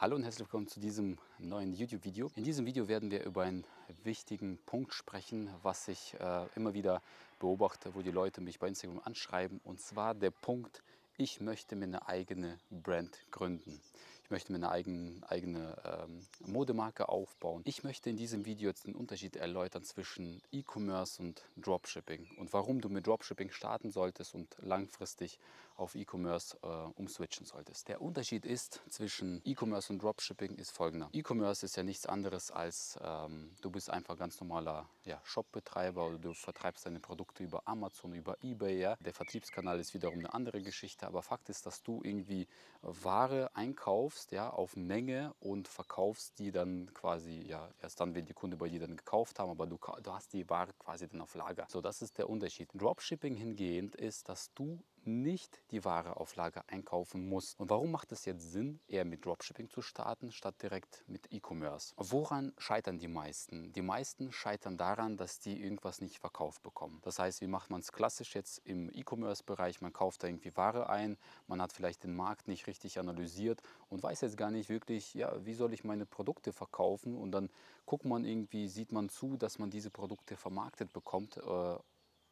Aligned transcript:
Hallo 0.00 0.14
und 0.14 0.22
herzlich 0.22 0.46
willkommen 0.46 0.68
zu 0.68 0.78
diesem 0.78 1.18
neuen 1.40 1.72
YouTube-Video. 1.72 2.30
In 2.36 2.44
diesem 2.44 2.66
Video 2.66 2.86
werden 2.86 3.10
wir 3.10 3.24
über 3.24 3.42
einen 3.42 3.64
wichtigen 4.04 4.60
Punkt 4.64 4.94
sprechen, 4.94 5.50
was 5.64 5.88
ich 5.88 6.14
äh, 6.20 6.46
immer 6.54 6.72
wieder 6.72 7.02
beobachte, 7.40 7.96
wo 7.96 8.02
die 8.02 8.12
Leute 8.12 8.40
mich 8.40 8.60
bei 8.60 8.68
Instagram 8.68 9.00
anschreiben. 9.04 9.60
Und 9.64 9.80
zwar 9.80 10.14
der 10.14 10.30
Punkt, 10.30 10.84
ich 11.16 11.40
möchte 11.40 11.74
mir 11.74 11.86
eine 11.86 12.06
eigene 12.06 12.58
Brand 12.70 13.18
gründen. 13.32 13.80
Ich 14.22 14.30
möchte 14.30 14.52
mir 14.52 14.58
eine 14.58 14.70
eigene, 14.70 15.20
eigene 15.28 15.76
ähm, 15.84 16.24
Modemarke 16.46 17.08
aufbauen. 17.08 17.62
Ich 17.64 17.82
möchte 17.82 18.08
in 18.08 18.16
diesem 18.16 18.44
Video 18.44 18.68
jetzt 18.68 18.86
den 18.86 18.94
Unterschied 18.94 19.34
erläutern 19.34 19.82
zwischen 19.82 20.40
E-Commerce 20.52 21.20
und 21.20 21.42
Dropshipping 21.56 22.36
und 22.36 22.52
warum 22.52 22.80
du 22.80 22.88
mit 22.88 23.08
Dropshipping 23.08 23.50
starten 23.50 23.90
solltest 23.90 24.36
und 24.36 24.54
langfristig 24.60 25.40
auf 25.78 25.94
E-Commerce 25.94 26.58
äh, 26.62 26.66
umswitchen 26.66 27.46
solltest. 27.46 27.88
Der 27.88 28.00
Unterschied 28.00 28.44
ist 28.44 28.82
zwischen 28.90 29.40
E-Commerce 29.44 29.92
und 29.92 30.02
Dropshipping 30.02 30.56
ist 30.56 30.70
folgender. 30.70 31.08
E-Commerce 31.12 31.64
ist 31.64 31.76
ja 31.76 31.82
nichts 31.82 32.06
anderes 32.06 32.50
als 32.50 32.98
ähm, 33.02 33.52
du 33.60 33.70
bist 33.70 33.90
einfach 33.90 34.16
ganz 34.16 34.40
normaler 34.40 34.88
ja, 35.04 35.20
Shopbetreiber 35.24 36.06
oder 36.06 36.18
du 36.18 36.34
vertreibst 36.34 36.86
deine 36.86 37.00
Produkte 37.00 37.42
über 37.42 37.62
Amazon, 37.66 38.14
über 38.14 38.36
Ebay. 38.42 38.78
Ja. 38.78 38.96
Der 38.96 39.14
Vertriebskanal 39.14 39.78
ist 39.80 39.94
wiederum 39.94 40.18
eine 40.18 40.34
andere 40.34 40.60
Geschichte, 40.60 41.06
aber 41.06 41.22
Fakt 41.22 41.48
ist, 41.48 41.66
dass 41.66 41.82
du 41.82 42.00
irgendwie 42.02 42.46
Ware 42.82 43.50
einkaufst 43.54 44.18
kaufst, 44.18 44.32
ja, 44.32 44.50
auf 44.50 44.76
Menge 44.76 45.34
und 45.40 45.68
verkaufst 45.68 46.38
die 46.38 46.50
dann 46.50 46.92
quasi, 46.94 47.40
ja, 47.46 47.70
erst 47.80 48.00
dann, 48.00 48.14
wenn 48.14 48.26
die 48.26 48.32
Kunde 48.32 48.56
bei 48.56 48.68
dir 48.68 48.80
dann 48.80 48.96
gekauft 48.96 49.38
haben, 49.38 49.50
aber 49.50 49.66
du, 49.66 49.78
du 50.02 50.12
hast 50.12 50.32
die 50.32 50.48
Ware 50.48 50.72
quasi 50.78 51.08
dann 51.08 51.20
auf 51.20 51.34
Lager. 51.34 51.66
So, 51.68 51.80
das 51.80 52.02
ist 52.02 52.18
der 52.18 52.28
Unterschied. 52.28 52.68
Dropshipping 52.74 53.34
hingehend 53.34 53.96
ist, 53.96 54.28
dass 54.28 54.52
du 54.54 54.82
nicht 55.08 55.60
die 55.70 55.84
Ware 55.84 56.18
auf 56.18 56.36
Lager 56.36 56.64
einkaufen 56.68 57.28
muss. 57.28 57.54
Und 57.58 57.70
warum 57.70 57.90
macht 57.90 58.12
es 58.12 58.24
jetzt 58.24 58.52
Sinn, 58.52 58.80
eher 58.86 59.04
mit 59.04 59.24
Dropshipping 59.24 59.68
zu 59.70 59.82
starten, 59.82 60.32
statt 60.32 60.62
direkt 60.62 61.04
mit 61.08 61.32
E-Commerce? 61.32 61.94
Woran 61.96 62.52
scheitern 62.58 62.98
die 62.98 63.08
meisten? 63.08 63.72
Die 63.72 63.82
meisten 63.82 64.32
scheitern 64.32 64.76
daran, 64.76 65.16
dass 65.16 65.40
die 65.40 65.60
irgendwas 65.62 66.00
nicht 66.00 66.18
verkauft 66.18 66.62
bekommen. 66.62 67.00
Das 67.02 67.18
heißt, 67.18 67.40
wie 67.40 67.46
macht 67.46 67.70
man 67.70 67.80
es 67.80 67.92
klassisch 67.92 68.34
jetzt 68.34 68.58
im 68.64 68.90
E-Commerce-Bereich? 68.92 69.80
Man 69.80 69.92
kauft 69.92 70.22
da 70.22 70.28
irgendwie 70.28 70.56
Ware 70.56 70.88
ein, 70.88 71.16
man 71.46 71.60
hat 71.60 71.72
vielleicht 71.72 72.04
den 72.04 72.14
Markt 72.14 72.48
nicht 72.48 72.66
richtig 72.66 72.98
analysiert 72.98 73.62
und 73.88 74.02
weiß 74.02 74.20
jetzt 74.20 74.36
gar 74.36 74.50
nicht 74.50 74.68
wirklich, 74.68 75.14
ja, 75.14 75.44
wie 75.44 75.54
soll 75.54 75.72
ich 75.72 75.84
meine 75.84 76.06
Produkte 76.06 76.52
verkaufen? 76.52 77.16
Und 77.16 77.32
dann 77.32 77.50
guckt 77.86 78.04
man 78.04 78.24
irgendwie, 78.24 78.68
sieht 78.68 78.92
man 78.92 79.08
zu, 79.08 79.36
dass 79.36 79.58
man 79.58 79.70
diese 79.70 79.90
Produkte 79.90 80.36
vermarktet 80.36 80.92
bekommt, 80.92 81.36
äh, 81.38 81.76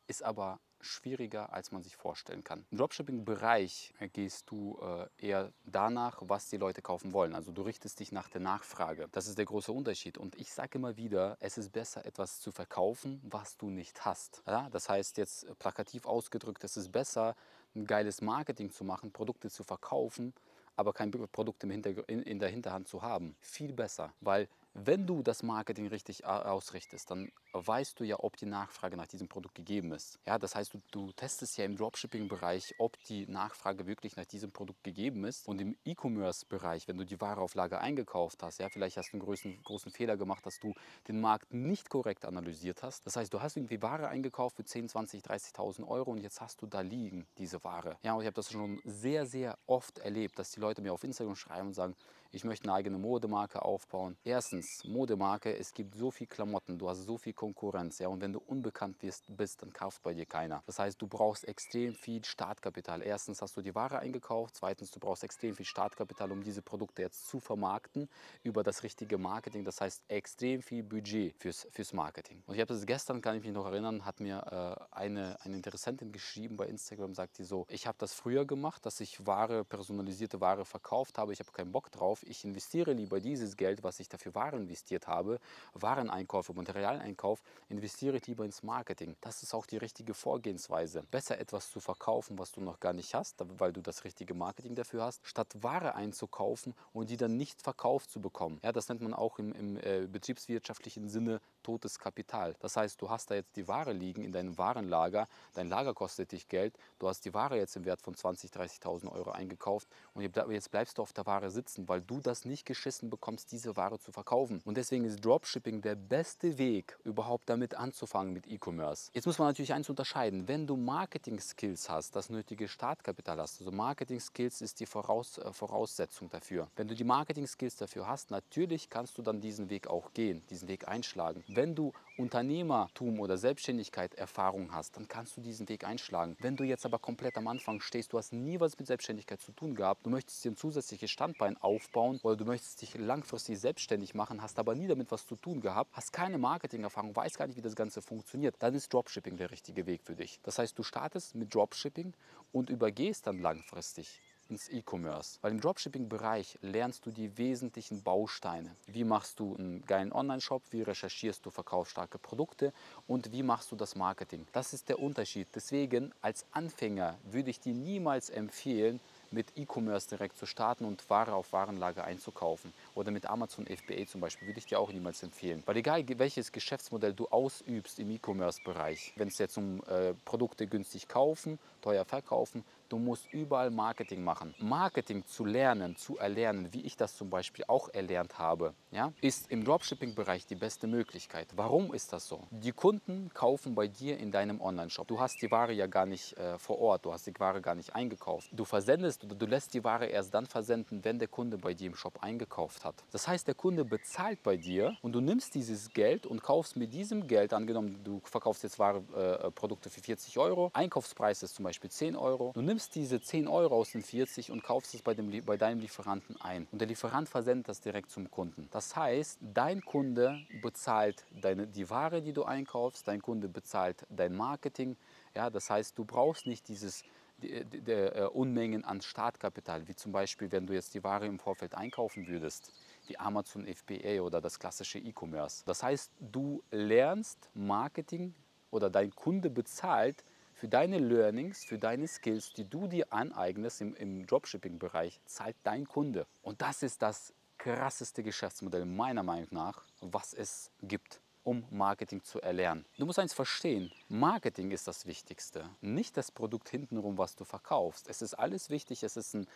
ist 0.06 0.22
aber 0.22 0.60
schwieriger, 0.80 1.52
als 1.52 1.72
man 1.72 1.82
sich 1.82 1.96
vorstellen 1.96 2.44
kann. 2.44 2.64
Im 2.70 2.78
Dropshipping-Bereich 2.78 3.94
gehst 4.12 4.50
du 4.50 4.78
äh, 4.80 5.26
eher 5.26 5.52
danach, 5.64 6.18
was 6.22 6.48
die 6.48 6.56
Leute 6.58 6.82
kaufen 6.82 7.12
wollen. 7.12 7.34
Also 7.34 7.52
du 7.52 7.62
richtest 7.62 7.98
dich 8.00 8.12
nach 8.12 8.28
der 8.28 8.40
Nachfrage. 8.40 9.08
Das 9.12 9.26
ist 9.26 9.38
der 9.38 9.46
große 9.46 9.72
Unterschied. 9.72 10.18
Und 10.18 10.36
ich 10.36 10.52
sage 10.52 10.78
immer 10.78 10.96
wieder, 10.96 11.36
es 11.40 11.58
ist 11.58 11.72
besser, 11.72 12.04
etwas 12.06 12.40
zu 12.40 12.52
verkaufen, 12.52 13.20
was 13.24 13.56
du 13.56 13.70
nicht 13.70 14.04
hast. 14.04 14.42
Ja? 14.46 14.68
Das 14.70 14.88
heißt 14.88 15.16
jetzt 15.16 15.46
plakativ 15.58 16.06
ausgedrückt, 16.06 16.62
es 16.64 16.76
ist 16.76 16.92
besser, 16.92 17.34
ein 17.74 17.86
geiles 17.86 18.22
Marketing 18.22 18.70
zu 18.70 18.84
machen, 18.84 19.12
Produkte 19.12 19.50
zu 19.50 19.64
verkaufen, 19.64 20.32
aber 20.76 20.92
kein 20.92 21.10
Produkt 21.10 21.64
im 21.64 21.70
in, 21.70 22.22
in 22.22 22.38
der 22.38 22.48
Hinterhand 22.48 22.88
zu 22.88 23.02
haben. 23.02 23.36
Viel 23.40 23.72
besser, 23.72 24.12
weil 24.20 24.48
wenn 24.84 25.06
du 25.06 25.22
das 25.22 25.42
Marketing 25.42 25.86
richtig 25.86 26.26
ausrichtest, 26.26 27.10
dann 27.10 27.30
weißt 27.52 27.98
du 27.98 28.04
ja, 28.04 28.16
ob 28.18 28.36
die 28.36 28.46
Nachfrage 28.46 28.96
nach 28.96 29.06
diesem 29.06 29.26
Produkt 29.26 29.54
gegeben 29.54 29.92
ist. 29.92 30.18
Ja, 30.26 30.38
das 30.38 30.54
heißt, 30.54 30.74
du, 30.74 30.82
du 30.90 31.12
testest 31.12 31.56
ja 31.56 31.64
im 31.64 31.76
Dropshipping-Bereich, 31.76 32.74
ob 32.78 32.98
die 33.04 33.26
Nachfrage 33.26 33.86
wirklich 33.86 34.16
nach 34.16 34.26
diesem 34.26 34.52
Produkt 34.52 34.84
gegeben 34.84 35.24
ist. 35.24 35.48
Und 35.48 35.60
im 35.60 35.76
E-Commerce-Bereich, 35.84 36.88
wenn 36.88 36.98
du 36.98 37.04
die 37.04 37.20
Ware 37.20 37.40
auf 37.40 37.54
Lager 37.54 37.80
eingekauft 37.80 38.42
hast, 38.42 38.58
ja, 38.58 38.68
vielleicht 38.68 38.98
hast 38.98 39.12
du 39.12 39.14
einen 39.14 39.22
großen, 39.22 39.62
großen 39.62 39.90
Fehler 39.90 40.18
gemacht, 40.18 40.44
dass 40.44 40.58
du 40.60 40.74
den 41.08 41.20
Markt 41.20 41.54
nicht 41.54 41.88
korrekt 41.88 42.26
analysiert 42.26 42.82
hast. 42.82 43.06
Das 43.06 43.16
heißt, 43.16 43.32
du 43.32 43.40
hast 43.40 43.56
irgendwie 43.56 43.80
Ware 43.80 44.08
eingekauft 44.08 44.56
für 44.56 44.64
10, 44.64 44.90
20, 44.90 45.22
30.000 45.22 45.88
Euro 45.88 46.10
und 46.10 46.18
jetzt 46.18 46.42
hast 46.42 46.60
du 46.60 46.66
da 46.66 46.82
liegen, 46.82 47.26
diese 47.38 47.64
Ware. 47.64 47.96
Ja, 48.02 48.14
und 48.14 48.20
ich 48.20 48.26
habe 48.26 48.34
das 48.34 48.50
schon 48.50 48.80
sehr, 48.84 49.24
sehr 49.24 49.56
oft 49.66 49.98
erlebt, 49.98 50.38
dass 50.38 50.50
die 50.50 50.60
Leute 50.60 50.82
mir 50.82 50.92
auf 50.92 51.02
Instagram 51.02 51.36
schreiben 51.36 51.68
und 51.68 51.74
sagen, 51.74 51.96
ich 52.36 52.44
möchte 52.44 52.68
eine 52.68 52.74
eigene 52.74 52.98
Modemarke 52.98 53.62
aufbauen. 53.62 54.14
Erstens, 54.22 54.84
Modemarke, 54.84 55.56
es 55.56 55.72
gibt 55.72 55.94
so 55.94 56.10
viel 56.10 56.26
Klamotten, 56.26 56.78
du 56.78 56.86
hast 56.86 56.98
so 57.06 57.16
viel 57.16 57.32
Konkurrenz. 57.32 57.98
Ja, 57.98 58.08
und 58.08 58.20
wenn 58.20 58.34
du 58.34 58.40
unbekannt 58.46 58.98
bist, 58.98 59.62
dann 59.62 59.72
kauft 59.72 60.02
bei 60.02 60.12
dir 60.12 60.26
keiner. 60.26 60.62
Das 60.66 60.78
heißt, 60.78 61.00
du 61.00 61.06
brauchst 61.06 61.48
extrem 61.48 61.94
viel 61.94 62.22
Startkapital. 62.22 63.02
Erstens 63.02 63.40
hast 63.40 63.56
du 63.56 63.62
die 63.62 63.74
Ware 63.74 64.00
eingekauft, 64.00 64.56
zweitens, 64.56 64.90
du 64.90 65.00
brauchst 65.00 65.24
extrem 65.24 65.54
viel 65.54 65.64
Startkapital, 65.64 66.30
um 66.30 66.42
diese 66.42 66.60
Produkte 66.60 67.00
jetzt 67.00 67.26
zu 67.26 67.40
vermarkten 67.40 68.06
über 68.42 68.62
das 68.62 68.82
richtige 68.82 69.16
Marketing. 69.16 69.64
Das 69.64 69.80
heißt, 69.80 70.02
extrem 70.08 70.60
viel 70.60 70.82
Budget 70.82 71.34
fürs, 71.38 71.66
fürs 71.70 71.94
Marketing. 71.94 72.42
Und 72.46 72.54
ich 72.54 72.60
habe 72.60 72.74
das 72.74 72.84
gestern, 72.84 73.22
kann 73.22 73.36
ich 73.36 73.44
mich 73.44 73.52
noch 73.52 73.64
erinnern, 73.64 74.04
hat 74.04 74.20
mir 74.20 74.78
äh, 74.92 74.94
eine, 74.94 75.38
eine 75.40 75.56
Interessentin 75.56 76.12
geschrieben 76.12 76.58
bei 76.58 76.66
Instagram, 76.66 77.14
sagt 77.14 77.38
die 77.38 77.44
so, 77.44 77.64
ich 77.70 77.86
habe 77.86 77.96
das 77.98 78.12
früher 78.12 78.44
gemacht, 78.44 78.84
dass 78.84 79.00
ich 79.00 79.26
Ware, 79.26 79.64
personalisierte 79.64 80.42
Ware 80.42 80.66
verkauft 80.66 81.16
habe, 81.16 81.32
ich 81.32 81.40
habe 81.40 81.50
keinen 81.52 81.72
Bock 81.72 81.90
drauf, 81.90 82.25
ich 82.26 82.44
investiere 82.44 82.92
lieber 82.92 83.20
dieses 83.20 83.56
Geld, 83.56 83.82
was 83.82 84.00
ich 84.00 84.08
dafür 84.08 84.34
Waren 84.34 84.62
investiert 84.62 85.06
habe, 85.06 85.38
Wareneinkauf, 85.74 86.52
Materialeinkauf, 86.52 87.42
investiere 87.68 88.16
ich 88.16 88.26
lieber 88.26 88.44
ins 88.44 88.62
Marketing. 88.62 89.16
Das 89.20 89.42
ist 89.42 89.54
auch 89.54 89.66
die 89.66 89.76
richtige 89.76 90.14
Vorgehensweise. 90.14 91.02
Besser 91.10 91.38
etwas 91.38 91.70
zu 91.70 91.80
verkaufen, 91.80 92.38
was 92.38 92.52
du 92.52 92.60
noch 92.60 92.80
gar 92.80 92.92
nicht 92.92 93.14
hast, 93.14 93.36
weil 93.58 93.72
du 93.72 93.80
das 93.80 94.04
richtige 94.04 94.34
Marketing 94.34 94.74
dafür 94.74 95.04
hast, 95.04 95.26
statt 95.26 95.48
Ware 95.60 95.94
einzukaufen 95.94 96.74
und 96.92 97.10
die 97.10 97.16
dann 97.16 97.36
nicht 97.36 97.62
verkauft 97.62 98.10
zu 98.10 98.20
bekommen. 98.20 98.60
Ja, 98.62 98.72
das 98.72 98.88
nennt 98.88 99.02
man 99.02 99.14
auch 99.14 99.38
im, 99.38 99.52
im 99.52 99.76
äh, 99.78 100.06
betriebswirtschaftlichen 100.06 101.08
Sinne 101.08 101.40
totes 101.62 101.98
Kapital. 101.98 102.54
Das 102.60 102.76
heißt, 102.76 103.00
du 103.00 103.10
hast 103.10 103.30
da 103.30 103.34
jetzt 103.34 103.56
die 103.56 103.68
Ware 103.68 103.92
liegen 103.92 104.22
in 104.22 104.32
deinem 104.32 104.56
Warenlager, 104.58 105.26
dein 105.54 105.68
Lager 105.68 105.94
kostet 105.94 106.32
dich 106.32 106.48
Geld, 106.48 106.78
du 106.98 107.08
hast 107.08 107.24
die 107.24 107.34
Ware 107.34 107.56
jetzt 107.56 107.76
im 107.76 107.84
Wert 107.84 108.00
von 108.00 108.14
20.000, 108.14 108.52
30.000 108.52 109.12
Euro 109.12 109.30
eingekauft 109.30 109.88
und 110.14 110.22
jetzt 110.22 110.70
bleibst 110.70 110.98
du 110.98 111.02
auf 111.02 111.12
der 111.12 111.26
Ware 111.26 111.50
sitzen, 111.50 111.88
weil 111.88 112.00
du 112.06 112.20
das 112.20 112.44
nicht 112.44 112.66
geschissen 112.66 113.10
bekommst, 113.10 113.52
diese 113.52 113.76
Ware 113.76 113.98
zu 113.98 114.12
verkaufen. 114.12 114.60
Und 114.64 114.76
deswegen 114.76 115.04
ist 115.04 115.24
Dropshipping 115.24 115.82
der 115.82 115.94
beste 115.94 116.58
Weg, 116.58 116.98
überhaupt 117.04 117.48
damit 117.48 117.74
anzufangen 117.74 118.32
mit 118.32 118.46
E-Commerce. 118.46 119.10
Jetzt 119.12 119.26
muss 119.26 119.38
man 119.38 119.48
natürlich 119.48 119.72
eins 119.72 119.88
unterscheiden. 119.88 120.48
Wenn 120.48 120.66
du 120.66 120.76
Marketing-Skills 120.76 121.88
hast, 121.90 122.16
das 122.16 122.30
nötige 122.30 122.68
Startkapital 122.68 123.40
hast, 123.40 123.60
also 123.60 123.72
Marketing-Skills 123.72 124.60
ist 124.60 124.80
die 124.80 124.86
Voraus 124.86 125.38
äh, 125.38 125.52
Voraussetzung 125.52 126.30
dafür. 126.30 126.68
Wenn 126.76 126.88
du 126.88 126.94
die 126.94 127.04
Marketing-Skills 127.04 127.76
dafür 127.76 128.06
hast, 128.06 128.30
natürlich 128.30 128.88
kannst 128.90 129.18
du 129.18 129.22
dann 129.22 129.40
diesen 129.40 129.70
Weg 129.70 129.88
auch 129.88 130.12
gehen, 130.12 130.42
diesen 130.50 130.68
Weg 130.68 130.88
einschlagen. 130.88 131.42
Wenn 131.48 131.74
du 131.74 131.92
Unternehmertum 132.16 133.20
oder 133.20 133.36
Selbstständigkeit 133.36 134.14
Erfahrung 134.14 134.72
hast, 134.72 134.96
dann 134.96 135.08
kannst 135.08 135.36
du 135.36 135.40
diesen 135.40 135.68
Weg 135.68 135.84
einschlagen. 135.84 136.36
Wenn 136.40 136.56
du 136.56 136.64
jetzt 136.64 136.86
aber 136.86 136.98
komplett 136.98 137.36
am 137.36 137.48
Anfang 137.48 137.80
stehst, 137.80 138.12
du 138.12 138.18
hast 138.18 138.32
nie 138.32 138.60
was 138.60 138.78
mit 138.78 138.86
Selbstständigkeit 138.86 139.40
zu 139.40 139.52
tun 139.52 139.74
gehabt, 139.74 140.06
du 140.06 140.10
möchtest 140.10 140.44
dir 140.44 140.52
ein 140.52 140.56
zusätzliches 140.56 141.10
Standbein 141.10 141.56
aufbauen 141.56 141.95
oder 141.96 142.36
du 142.36 142.44
möchtest 142.44 142.82
dich 142.82 142.94
langfristig 142.96 143.58
selbstständig 143.58 144.14
machen, 144.14 144.42
hast 144.42 144.58
aber 144.58 144.74
nie 144.74 144.86
damit 144.86 145.10
was 145.10 145.26
zu 145.26 145.34
tun 145.36 145.60
gehabt, 145.60 145.90
hast 145.94 146.12
keine 146.12 146.38
Marketingerfahrung, 146.38 147.16
weißt 147.16 147.38
gar 147.38 147.46
nicht, 147.46 147.56
wie 147.56 147.62
das 147.62 147.74
Ganze 147.74 148.02
funktioniert, 148.02 148.54
dann 148.58 148.74
ist 148.74 148.92
Dropshipping 148.92 149.36
der 149.36 149.50
richtige 149.50 149.86
Weg 149.86 150.02
für 150.04 150.14
dich. 150.14 150.38
Das 150.42 150.58
heißt, 150.58 150.78
du 150.78 150.82
startest 150.82 151.34
mit 151.34 151.54
Dropshipping 151.54 152.12
und 152.52 152.70
übergehst 152.70 153.26
dann 153.26 153.38
langfristig 153.38 154.20
ins 154.48 154.68
E-Commerce. 154.68 155.38
Weil 155.42 155.52
im 155.52 155.60
Dropshipping-Bereich 155.60 156.58
lernst 156.60 157.06
du 157.06 157.10
die 157.10 157.36
wesentlichen 157.36 158.02
Bausteine. 158.02 158.70
Wie 158.86 159.04
machst 159.04 159.40
du 159.40 159.56
einen 159.56 159.84
geilen 159.86 160.12
Online-Shop, 160.12 160.62
wie 160.70 160.82
recherchierst 160.82 161.44
du 161.44 161.50
verkaufsstarke 161.50 162.18
Produkte 162.18 162.72
und 163.06 163.32
wie 163.32 163.42
machst 163.42 163.72
du 163.72 163.76
das 163.76 163.96
Marketing. 163.96 164.46
Das 164.52 164.72
ist 164.72 164.88
der 164.88 164.98
Unterschied. 165.00 165.48
Deswegen 165.54 166.12
als 166.20 166.46
Anfänger 166.52 167.18
würde 167.24 167.50
ich 167.50 167.60
dir 167.60 167.74
niemals 167.74 168.30
empfehlen, 168.30 169.00
mit 169.36 169.52
E-Commerce 169.54 170.08
direkt 170.08 170.38
zu 170.38 170.46
starten 170.46 170.86
und 170.86 171.08
Ware 171.10 171.34
auf 171.34 171.52
Warenlager 171.52 172.04
einzukaufen. 172.04 172.72
Oder 172.94 173.10
mit 173.10 173.26
Amazon 173.26 173.66
FBA 173.66 174.06
zum 174.06 174.22
Beispiel 174.22 174.48
würde 174.48 174.58
ich 174.58 174.66
dir 174.66 174.80
auch 174.80 174.90
niemals 174.90 175.22
empfehlen. 175.22 175.62
Weil 175.66 175.76
egal 175.76 176.04
welches 176.18 176.50
Geschäftsmodell 176.50 177.12
du 177.12 177.28
ausübst 177.28 177.98
im 177.98 178.10
E-Commerce-Bereich, 178.10 179.12
wenn 179.16 179.28
es 179.28 179.38
jetzt 179.38 179.58
um 179.58 179.82
äh, 179.88 180.14
Produkte 180.24 180.66
günstig 180.66 181.06
kaufen, 181.06 181.58
teuer 181.82 182.06
verkaufen, 182.06 182.64
du 182.88 182.98
musst 182.98 183.32
überall 183.32 183.70
Marketing 183.70 184.22
machen. 184.22 184.54
Marketing 184.58 185.24
zu 185.26 185.44
lernen, 185.44 185.96
zu 185.96 186.18
erlernen, 186.18 186.72
wie 186.72 186.82
ich 186.82 186.96
das 186.96 187.16
zum 187.16 187.30
Beispiel 187.30 187.64
auch 187.68 187.88
erlernt 187.92 188.38
habe, 188.38 188.74
ja, 188.90 189.12
ist 189.20 189.50
im 189.50 189.64
Dropshipping-Bereich 189.64 190.46
die 190.46 190.54
beste 190.54 190.86
Möglichkeit. 190.86 191.48
Warum 191.56 191.92
ist 191.92 192.12
das 192.12 192.26
so? 192.26 192.46
Die 192.50 192.72
Kunden 192.72 193.30
kaufen 193.34 193.74
bei 193.74 193.88
dir 193.88 194.18
in 194.18 194.30
deinem 194.30 194.60
Online-Shop. 194.60 195.06
Du 195.06 195.20
hast 195.20 195.40
die 195.42 195.50
Ware 195.50 195.72
ja 195.72 195.86
gar 195.86 196.06
nicht 196.06 196.36
äh, 196.36 196.58
vor 196.58 196.78
Ort, 196.78 197.04
du 197.04 197.12
hast 197.12 197.26
die 197.26 197.38
Ware 197.38 197.60
gar 197.60 197.74
nicht 197.74 197.94
eingekauft. 197.94 198.48
Du 198.52 198.64
versendest 198.64 199.24
oder 199.24 199.34
du 199.34 199.46
lässt 199.46 199.74
die 199.74 199.84
Ware 199.84 200.06
erst 200.06 200.32
dann 200.34 200.46
versenden, 200.46 201.04
wenn 201.04 201.18
der 201.18 201.28
Kunde 201.28 201.58
bei 201.58 201.74
dir 201.74 201.88
im 201.88 201.94
Shop 201.94 202.22
eingekauft 202.22 202.84
hat. 202.84 203.04
Das 203.10 203.26
heißt, 203.28 203.46
der 203.46 203.54
Kunde 203.54 203.84
bezahlt 203.84 204.42
bei 204.42 204.56
dir 204.56 204.96
und 205.02 205.12
du 205.12 205.20
nimmst 205.20 205.54
dieses 205.54 205.90
Geld 205.90 206.26
und 206.26 206.42
kaufst 206.42 206.76
mit 206.76 206.92
diesem 206.92 207.26
Geld, 207.26 207.52
angenommen 207.52 208.00
du 208.04 208.20
verkaufst 208.24 208.62
jetzt 208.62 208.78
Ware, 208.78 209.02
äh, 209.14 209.50
Produkte 209.50 209.90
für 209.90 210.00
40 210.00 210.38
Euro, 210.38 210.70
Einkaufspreis 210.72 211.42
ist 211.42 211.54
zum 211.54 211.64
Beispiel 211.64 211.90
10 211.90 212.16
Euro, 212.16 212.52
du 212.54 212.62
nimmst 212.62 212.75
nimmst 212.76 212.94
diese 212.94 213.22
10 213.22 213.48
Euro 213.48 213.74
aus 213.74 213.92
den 213.92 214.02
40 214.02 214.50
und 214.50 214.62
kaufst 214.62 214.94
es 214.94 215.00
bei, 215.00 215.14
dem, 215.14 215.30
bei 215.46 215.56
deinem 215.56 215.80
Lieferanten 215.80 216.38
ein. 216.42 216.68
Und 216.70 216.78
der 216.78 216.86
Lieferant 216.86 217.26
versendet 217.26 217.70
das 217.70 217.80
direkt 217.80 218.10
zum 218.10 218.30
Kunden. 218.30 218.68
Das 218.70 218.94
heißt, 218.94 219.38
dein 219.40 219.80
Kunde 219.82 220.38
bezahlt 220.60 221.24
deine, 221.40 221.66
die 221.66 221.88
Ware, 221.88 222.20
die 222.20 222.34
du 222.34 222.44
einkaufst, 222.44 223.08
dein 223.08 223.22
Kunde 223.22 223.48
bezahlt 223.48 224.06
dein 224.10 224.36
Marketing. 224.36 224.98
Ja, 225.34 225.48
das 225.48 225.70
heißt, 225.70 225.96
du 225.96 226.04
brauchst 226.04 226.46
nicht 226.46 226.68
dieses 226.68 227.02
die, 227.38 227.64
die, 227.64 227.80
die, 227.80 227.92
uh, 227.92 228.28
Unmengen 228.28 228.84
an 228.84 229.00
Startkapital, 229.00 229.88
wie 229.88 229.96
zum 229.96 230.12
Beispiel, 230.12 230.52
wenn 230.52 230.66
du 230.66 230.74
jetzt 230.74 230.92
die 230.92 231.02
Ware 231.02 231.24
im 231.24 231.38
Vorfeld 231.38 231.74
einkaufen 231.74 232.26
würdest 232.26 232.72
wie 233.06 233.18
Amazon 233.18 233.66
FBA 233.66 234.20
oder 234.20 234.42
das 234.42 234.58
klassische 234.58 234.98
E-Commerce. 234.98 235.62
Das 235.64 235.82
heißt, 235.82 236.12
du 236.20 236.62
lernst 236.70 237.48
Marketing 237.54 238.34
oder 238.70 238.90
dein 238.90 239.14
Kunde 239.14 239.48
bezahlt 239.48 240.24
für 240.56 240.68
deine 240.68 240.98
Learnings, 240.98 241.64
für 241.64 241.78
deine 241.78 242.08
Skills, 242.08 242.54
die 242.54 242.68
du 242.68 242.88
dir 242.88 243.12
aneignest 243.12 243.82
im, 243.82 243.94
im 243.94 244.26
Dropshipping-Bereich, 244.26 245.20
zahlt 245.26 245.56
dein 245.62 245.86
Kunde. 245.86 246.26
Und 246.42 246.62
das 246.62 246.82
ist 246.82 247.02
das 247.02 247.34
krasseste 247.58 248.22
Geschäftsmodell 248.22 248.86
meiner 248.86 249.22
Meinung 249.22 249.48
nach, 249.50 249.84
was 250.00 250.32
es 250.32 250.70
gibt 250.82 251.20
um 251.46 251.64
Marketing 251.70 252.24
zu 252.24 252.40
erlernen. 252.40 252.84
Du 252.98 253.06
musst 253.06 253.20
eins 253.20 253.32
verstehen, 253.32 253.92
Marketing 254.08 254.72
ist 254.72 254.88
das 254.88 255.06
Wichtigste, 255.06 255.70
nicht 255.80 256.16
das 256.16 256.32
Produkt 256.32 256.68
hintenrum, 256.68 257.18
was 257.18 257.36
du 257.36 257.44
verkaufst. 257.44 258.08
Es 258.08 258.20
ist 258.20 258.34
alles 258.34 258.68
wichtig, 258.68 259.04
es 259.04 259.16
ist 259.16 259.32
ein 259.32 259.46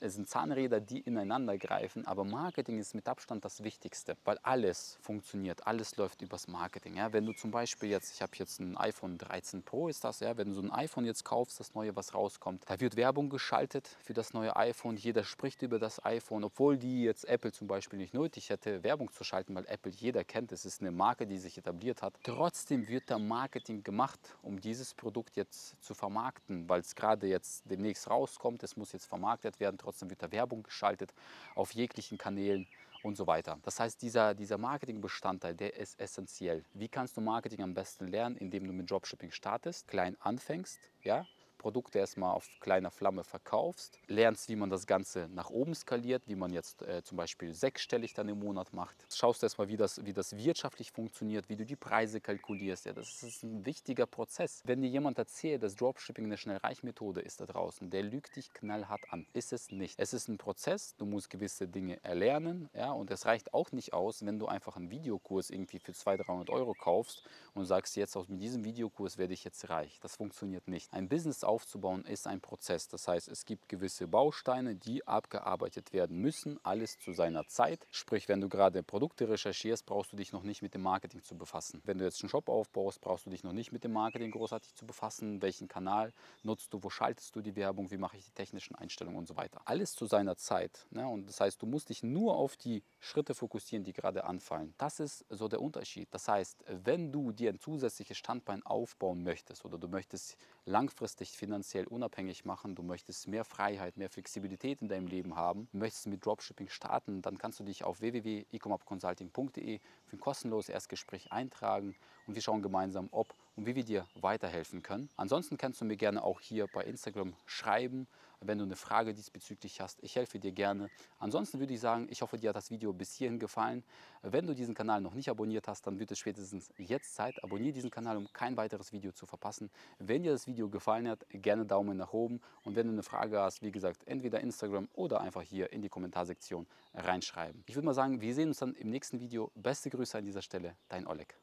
es 0.00 0.14
sind 0.14 0.28
Zahnräder, 0.28 0.80
die 0.80 1.00
ineinander 1.00 1.58
greifen, 1.58 2.06
aber 2.06 2.24
Marketing 2.24 2.78
ist 2.78 2.94
mit 2.94 3.06
Abstand 3.06 3.44
das 3.44 3.62
Wichtigste, 3.62 4.16
weil 4.24 4.38
alles 4.38 4.98
funktioniert, 5.02 5.66
alles 5.66 5.96
läuft 5.96 6.22
übers 6.22 6.48
Marketing. 6.48 6.96
Ja, 6.96 7.12
wenn 7.12 7.26
du 7.26 7.32
zum 7.32 7.50
Beispiel 7.50 7.90
jetzt, 7.90 8.14
ich 8.14 8.22
habe 8.22 8.32
jetzt 8.36 8.60
ein 8.60 8.76
iPhone 8.78 9.18
13 9.18 9.62
Pro, 9.62 9.88
ist 9.88 10.02
das, 10.02 10.20
ja, 10.20 10.36
wenn 10.38 10.48
du 10.48 10.54
so 10.54 10.62
ein 10.62 10.70
iPhone 10.72 11.04
jetzt 11.04 11.24
kaufst, 11.24 11.60
das 11.60 11.74
neue, 11.74 11.94
was 11.96 12.14
rauskommt, 12.14 12.64
da 12.66 12.80
wird 12.80 12.96
Werbung 12.96 13.28
geschaltet 13.28 13.88
für 14.02 14.14
das 14.14 14.32
neue 14.32 14.56
iPhone, 14.56 14.96
jeder 14.96 15.22
spricht 15.22 15.60
über 15.62 15.78
das 15.78 16.02
iPhone, 16.04 16.44
obwohl 16.44 16.78
die 16.78 17.02
jetzt 17.02 17.26
Apple 17.26 17.52
zum 17.52 17.66
Beispiel 17.66 17.98
nicht 17.98 18.14
nötig 18.14 18.48
hätte, 18.48 18.82
Werbung 18.82 19.12
zu 19.12 19.22
schalten, 19.22 19.54
weil 19.54 19.66
Apple 19.66 19.92
jeder 19.92 20.24
kennt, 20.24 20.50
es 20.52 20.64
ist 20.64 20.80
eine 20.80 20.92
Marke, 20.92 21.26
die 21.26 21.38
sich 21.38 21.58
etabliert 21.58 22.00
hat. 22.00 22.14
Trotzdem 22.22 22.88
wird 22.88 23.10
da 23.10 23.18
Marketing 23.18 23.82
gemacht, 23.84 24.20
um 24.42 24.60
dieses 24.60 24.94
Produkt 24.94 25.36
jetzt 25.36 25.82
zu 25.82 25.92
vermarkten, 25.94 26.68
weil 26.68 26.80
es 26.80 26.94
gerade 26.94 27.26
jetzt 27.26 27.70
demnächst 27.70 28.08
rauskommt, 28.08 28.62
es 28.62 28.76
muss 28.76 28.92
jetzt 28.92 29.06
vermarktet 29.06 29.60
werden, 29.60 29.76
trotzdem 29.76 29.89
wird 30.00 30.22
da 30.22 30.30
Werbung 30.32 30.62
geschaltet 30.62 31.12
auf 31.54 31.72
jeglichen 31.72 32.18
Kanälen 32.18 32.66
und 33.02 33.16
so 33.16 33.26
weiter. 33.26 33.58
Das 33.62 33.80
heißt, 33.80 34.02
dieser, 34.02 34.34
dieser 34.34 34.58
Marketingbestandteil, 34.58 35.54
der 35.54 35.76
ist 35.76 35.98
essentiell. 35.98 36.64
Wie 36.74 36.88
kannst 36.88 37.16
du 37.16 37.20
Marketing 37.20 37.62
am 37.62 37.74
besten 37.74 38.08
lernen? 38.08 38.36
Indem 38.36 38.66
du 38.66 38.72
mit 38.72 38.90
Dropshipping 38.90 39.30
startest, 39.30 39.88
klein 39.88 40.16
anfängst, 40.20 40.78
ja, 41.02 41.26
Produkte 41.60 41.98
erstmal 41.98 42.34
auf 42.34 42.48
kleiner 42.60 42.90
Flamme 42.90 43.22
verkaufst, 43.22 43.98
lernst, 44.08 44.48
wie 44.48 44.56
man 44.56 44.70
das 44.70 44.86
Ganze 44.86 45.28
nach 45.28 45.50
oben 45.50 45.74
skaliert, 45.74 46.22
wie 46.26 46.34
man 46.34 46.52
jetzt 46.52 46.80
äh, 46.82 47.02
zum 47.04 47.18
Beispiel 47.18 47.52
sechsstellig 47.52 48.14
dann 48.14 48.28
im 48.30 48.38
Monat 48.38 48.72
macht. 48.72 48.96
Schaust 49.12 49.42
erstmal, 49.42 49.68
wie 49.68 49.76
das, 49.76 50.04
wie 50.04 50.14
das 50.14 50.36
wirtschaftlich 50.36 50.90
funktioniert, 50.90 51.50
wie 51.50 51.56
du 51.56 51.66
die 51.66 51.76
Preise 51.76 52.20
kalkulierst. 52.20 52.86
Ja, 52.86 52.94
das 52.94 53.22
ist 53.22 53.42
ein 53.42 53.66
wichtiger 53.66 54.06
Prozess. 54.06 54.62
Wenn 54.64 54.80
dir 54.80 54.88
jemand 54.88 55.18
erzählt, 55.18 55.62
dass 55.62 55.76
Dropshipping 55.76 56.24
eine 56.24 56.38
Schnellreichmethode 56.38 57.20
ist 57.20 57.42
da 57.42 57.46
draußen, 57.46 57.90
der 57.90 58.04
lügt 58.04 58.36
dich 58.36 58.52
knallhart 58.54 59.12
an. 59.12 59.26
Ist 59.34 59.52
es 59.52 59.70
nicht. 59.70 59.98
Es 59.98 60.14
ist 60.14 60.28
ein 60.28 60.38
Prozess, 60.38 60.96
du 60.96 61.04
musst 61.04 61.28
gewisse 61.28 61.68
Dinge 61.68 62.02
erlernen 62.02 62.70
ja, 62.72 62.90
und 62.92 63.10
es 63.10 63.26
reicht 63.26 63.52
auch 63.52 63.70
nicht 63.72 63.92
aus, 63.92 64.24
wenn 64.24 64.38
du 64.38 64.46
einfach 64.46 64.76
einen 64.76 64.90
Videokurs 64.90 65.50
irgendwie 65.50 65.78
für 65.78 65.92
200, 65.92 66.26
300 66.26 66.50
Euro 66.50 66.72
kaufst 66.72 67.22
und 67.52 67.66
sagst, 67.66 67.96
jetzt 67.96 68.16
mit 68.28 68.40
diesem 68.40 68.64
Videokurs 68.64 69.18
werde 69.18 69.34
ich 69.34 69.44
jetzt 69.44 69.68
reich. 69.68 69.98
Das 70.00 70.16
funktioniert 70.16 70.66
nicht. 70.68 70.92
Ein 70.94 71.08
Business 71.08 71.44
aufzubauen, 71.50 72.04
ist 72.04 72.26
ein 72.26 72.40
Prozess. 72.40 72.88
Das 72.88 73.08
heißt, 73.08 73.28
es 73.28 73.44
gibt 73.44 73.68
gewisse 73.68 74.06
Bausteine, 74.06 74.76
die 74.76 75.06
abgearbeitet 75.06 75.92
werden 75.92 76.18
müssen, 76.18 76.58
alles 76.62 76.98
zu 76.98 77.12
seiner 77.12 77.46
Zeit. 77.48 77.86
Sprich, 77.90 78.28
wenn 78.28 78.40
du 78.40 78.48
gerade 78.48 78.82
Produkte 78.82 79.28
recherchierst, 79.28 79.84
brauchst 79.84 80.12
du 80.12 80.16
dich 80.16 80.32
noch 80.32 80.44
nicht 80.44 80.62
mit 80.62 80.74
dem 80.74 80.82
Marketing 80.82 81.22
zu 81.24 81.36
befassen. 81.36 81.82
Wenn 81.84 81.98
du 81.98 82.04
jetzt 82.04 82.22
einen 82.22 82.30
Shop 82.30 82.48
aufbaust, 82.48 83.00
brauchst 83.00 83.26
du 83.26 83.30
dich 83.30 83.42
noch 83.42 83.52
nicht 83.52 83.72
mit 83.72 83.82
dem 83.82 83.92
Marketing 83.92 84.30
großartig 84.30 84.74
zu 84.74 84.86
befassen. 84.86 85.42
Welchen 85.42 85.66
Kanal 85.66 86.12
nutzt 86.44 86.72
du, 86.72 86.82
wo 86.82 86.88
schaltest 86.88 87.34
du 87.34 87.40
die 87.40 87.56
Werbung, 87.56 87.90
wie 87.90 87.98
mache 87.98 88.16
ich 88.16 88.24
die 88.24 88.32
technischen 88.32 88.76
Einstellungen 88.76 89.18
und 89.18 89.26
so 89.26 89.36
weiter. 89.36 89.60
Alles 89.64 89.94
zu 89.94 90.06
seiner 90.06 90.36
Zeit. 90.36 90.86
Ne? 90.90 91.06
Und 91.06 91.28
das 91.28 91.40
heißt, 91.40 91.60
du 91.60 91.66
musst 91.66 91.88
dich 91.88 92.02
nur 92.04 92.36
auf 92.36 92.56
die 92.56 92.84
Schritte 93.00 93.34
fokussieren, 93.34 93.84
die 93.84 93.92
gerade 93.92 94.24
anfallen. 94.24 94.74
Das 94.78 95.00
ist 95.00 95.24
so 95.28 95.48
der 95.48 95.60
Unterschied. 95.60 96.08
Das 96.12 96.28
heißt, 96.28 96.64
wenn 96.68 97.10
du 97.10 97.32
dir 97.32 97.50
ein 97.50 97.58
zusätzliches 97.58 98.16
Standbein 98.16 98.64
aufbauen 98.64 99.24
möchtest 99.24 99.64
oder 99.64 99.78
du 99.78 99.88
möchtest 99.88 100.36
langfristig 100.64 101.36
finanziell 101.40 101.86
unabhängig 101.86 102.44
machen, 102.44 102.74
du 102.74 102.82
möchtest 102.82 103.26
mehr 103.26 103.44
Freiheit, 103.44 103.96
mehr 103.96 104.10
Flexibilität 104.10 104.82
in 104.82 104.88
deinem 104.88 105.06
Leben 105.06 105.36
haben, 105.36 105.68
möchtest 105.72 106.06
mit 106.06 106.24
Dropshipping 106.24 106.68
starten, 106.68 107.22
dann 107.22 107.38
kannst 107.38 107.58
du 107.58 107.64
dich 107.64 107.82
auf 107.82 108.00
www.ecomupconsulting.de 108.02 109.80
für 110.04 110.16
ein 110.16 110.20
kostenloses 110.20 110.68
Erstgespräch 110.68 111.32
eintragen. 111.32 111.96
Und 112.26 112.34
wir 112.34 112.42
schauen 112.42 112.60
gemeinsam, 112.60 113.08
ob 113.10 113.34
und 113.56 113.66
wie 113.66 113.74
wir 113.74 113.84
dir 113.84 114.06
weiterhelfen 114.14 114.82
können. 114.82 115.08
Ansonsten 115.16 115.56
kannst 115.56 115.80
du 115.80 115.84
mir 115.84 115.96
gerne 115.96 116.22
auch 116.22 116.40
hier 116.40 116.66
bei 116.72 116.84
Instagram 116.84 117.34
schreiben, 117.46 118.06
wenn 118.40 118.58
du 118.58 118.64
eine 118.64 118.76
Frage 118.76 119.12
diesbezüglich 119.12 119.80
hast. 119.80 120.02
Ich 120.02 120.16
helfe 120.16 120.38
dir 120.38 120.52
gerne. 120.52 120.88
Ansonsten 121.18 121.60
würde 121.60 121.74
ich 121.74 121.80
sagen, 121.80 122.06
ich 122.10 122.22
hoffe, 122.22 122.38
dir 122.38 122.50
hat 122.50 122.56
das 122.56 122.70
Video 122.70 122.92
bis 122.92 123.14
hierhin 123.14 123.38
gefallen. 123.38 123.84
Wenn 124.22 124.46
du 124.46 124.54
diesen 124.54 124.74
Kanal 124.74 125.00
noch 125.00 125.14
nicht 125.14 125.28
abonniert 125.28 125.68
hast, 125.68 125.86
dann 125.86 125.98
wird 125.98 126.10
es 126.10 126.18
spätestens 126.18 126.72
jetzt 126.78 127.14
Zeit. 127.14 127.42
Abonniere 127.44 127.72
diesen 127.72 127.90
Kanal, 127.90 128.16
um 128.16 128.32
kein 128.32 128.56
weiteres 128.56 128.92
Video 128.92 129.12
zu 129.12 129.26
verpassen. 129.26 129.70
Wenn 129.98 130.22
dir 130.22 130.32
das 130.32 130.46
Video 130.46 130.68
gefallen 130.68 131.08
hat, 131.08 131.26
gerne 131.28 131.66
Daumen 131.66 131.96
nach 131.96 132.12
oben. 132.12 132.40
Und 132.64 132.76
wenn 132.76 132.86
du 132.86 132.92
eine 132.92 133.02
Frage 133.02 133.40
hast, 133.40 133.62
wie 133.62 133.72
gesagt, 133.72 134.06
entweder 134.06 134.40
Instagram 134.40 134.88
oder 134.94 135.20
einfach 135.20 135.42
hier 135.42 135.72
in 135.72 135.82
die 135.82 135.88
Kommentarsektion 135.88 136.66
reinschreiben. 136.94 137.62
Ich 137.66 137.74
würde 137.74 137.86
mal 137.86 137.94
sagen, 137.94 138.20
wir 138.20 138.34
sehen 138.34 138.48
uns 138.48 138.58
dann 138.58 138.74
im 138.74 138.88
nächsten 138.90 139.20
Video. 139.20 139.50
Beste 139.54 139.90
Grüße 139.90 140.16
an 140.16 140.24
dieser 140.24 140.42
Stelle, 140.42 140.76
dein 140.88 141.06
Oleg. 141.06 141.36